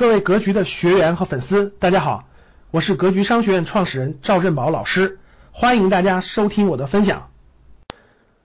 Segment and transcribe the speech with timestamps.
[0.00, 2.24] 各位格局的学员和粉丝，大家好，
[2.70, 5.18] 我是格局商学院创始人赵振宝老师，
[5.52, 7.28] 欢迎大家收听我的分享。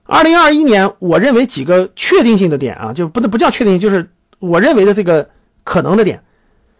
[0.04, 5.30] 二零二一年，我认为几个确定性的点啊，就不能不叫确定性，就是我认为的这个
[5.64, 6.24] 可能的点，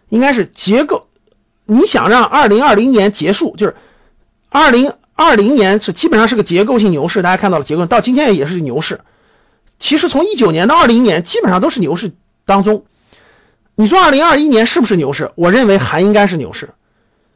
[0.09, 1.07] 应该是结构。
[1.65, 3.75] 你想让二零二零年结束，就是
[4.49, 9.01] 二零二零年是基本上是个结构性牛市，大家看到了结构，到今天也是牛市。
[9.79, 12.11] 其实从一九年到二零年，基本上都是牛市
[12.45, 12.85] 当中。
[13.79, 15.31] 你说二零二一年是不是牛市？
[15.35, 16.71] 我认为还应该是牛市。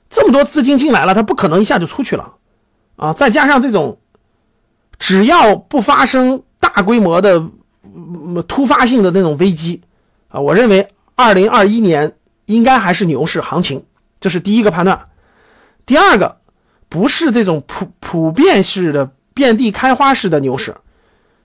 [0.09, 2.34] 这么多资金进来了，它不可能一下就出去了
[2.95, 3.14] 啊！
[3.14, 4.00] 再加上这种，
[4.98, 7.44] 只要不发生大规模的
[8.48, 9.84] 突发性的那种危机
[10.30, 12.16] 啊，我认为二零二一年
[12.48, 13.86] 应该还是牛市行情，
[14.20, 15.09] 这是第一个判断。
[15.86, 16.38] 第二个，
[16.89, 20.78] 不是这种普普遍式的遍地开花式的牛市。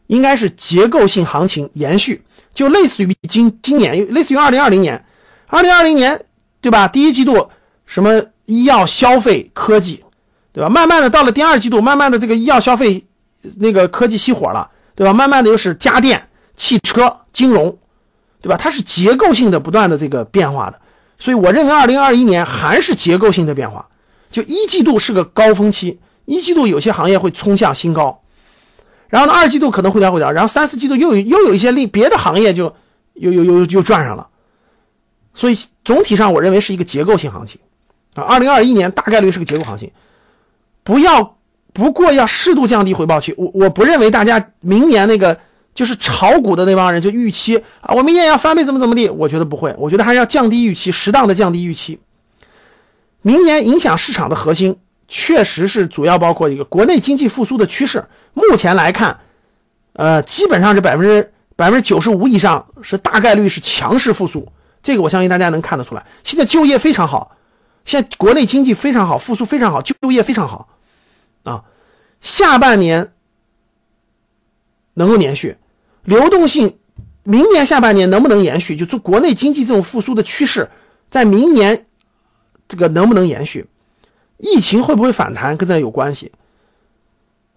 [0.07, 2.23] 应该是结构性行情延续，
[2.55, 5.05] 就类似于今今年，类似于二零二零年，
[5.47, 6.25] 二零二零年
[6.61, 6.89] 对吧？
[6.89, 7.51] 第一季度
[7.85, 10.05] 什么医药、消费、科技，
[10.53, 10.71] 对吧？
[10.71, 13.07] 慢慢的到了第二季度，慢慢的这个医药、消费
[13.57, 15.13] 那个科技熄火了，对吧？
[15.13, 17.79] 慢慢的又是家电、汽车、金融，
[18.43, 18.57] 对吧？
[18.57, 20.81] 它是结构性的不断的这个变化的，
[21.19, 23.89] 所以我认为二零二一年还是结构性的变化，
[24.31, 28.23] 就一季度是个高峰期，一季度有些行业会冲向新高。
[29.09, 32.75] 然后呢，二季度可能会调会调，然后三四季度又有又有一些另别的行业就
[33.15, 34.29] 又又又又赚上了，
[35.35, 37.61] 所以总体上我认为是一个结构性行情
[38.15, 38.25] 啊。
[38.25, 39.93] 二零二一年大概率是个结构行情，
[40.83, 41.37] 不要
[41.73, 43.35] 不过要适度降低回报期。
[43.37, 45.39] 我我不认为大家明年那个
[45.75, 52.01] 就是炒股的那帮人就预期啊，我明年要翻倍怎么怎么地，我觉得不会，我觉得还是要降低预期，适当的降低预期。
[53.23, 54.79] 明年影响市场的核心。
[55.09, 59.21] 确实是主要包括一个国内经济复苏的趋势，目前来看，
[59.93, 66.07] 呃，基本上是百分之百分之九十五以上是大概率是强势复苏，这个我相信大家能看得出来。
[66.25, 67.37] 现在就业非常好，
[67.85, 70.69] 现在国内经济非常好，复苏非常好，就业非常好
[71.45, 71.65] 啊。
[72.21, 73.13] 下半年
[74.95, 75.57] 能够延续，
[76.03, 76.79] 流动性
[77.23, 78.77] 明年下半年能不能延续？
[78.77, 80.71] 就做国内经济这种复苏的趋势，
[81.09, 81.87] 在明年
[82.67, 83.67] 这个能不能延续？
[84.39, 86.33] 疫情会不会反弹跟这有关系？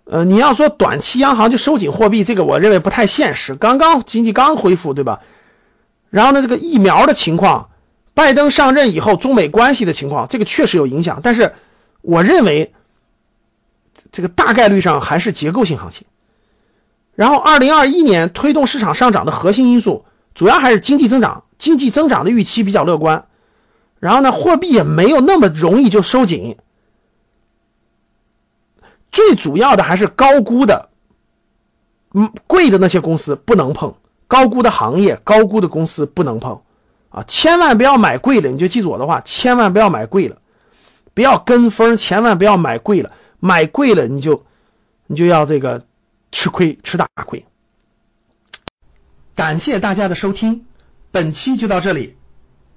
[0.05, 3.53] 呃，你要说短期央行就收紧货币，这个我认为不太现实。
[3.53, 5.21] 刚刚经济刚恢复，对吧？
[6.09, 7.69] 然后呢，这个疫苗的情况，
[8.15, 11.19] 拜登上任以后中美关系的情况，这个确实有影响。
[11.21, 11.53] 但是
[12.01, 12.73] 我认为
[14.11, 16.07] 这个大概率上还是结构性行情。
[17.13, 23.25] 然后，二零二一年推动市场上涨的核心因素，主要还是经济增长，经济增长的预期比较乐观。
[23.99, 26.57] 然后呢，货币也没有那么容易就收紧。
[29.19, 30.87] 最主要的还是高估的，
[32.13, 33.95] 嗯，贵的那些公司不能碰，
[34.27, 36.61] 高估的行业、高估的公司不能碰
[37.09, 37.25] 啊！
[37.27, 40.37] 千万不要买贵了，你就记住我的话，千万不要买贵了，
[41.13, 44.45] 不要跟风，千万不要买贵了，买贵了你就
[45.05, 45.85] 你就要这个
[46.31, 47.45] 吃亏，吃大亏。
[49.35, 50.65] 感谢大家的收听，
[51.11, 52.15] 本期就到这里。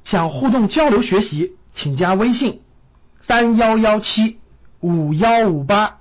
[0.02, 2.62] 想互动交流学习，请加微信
[3.20, 4.40] 三幺幺七
[4.80, 6.00] 五幺五八。